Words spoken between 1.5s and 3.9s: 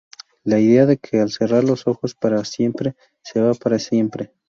los ojos para siempre, se va para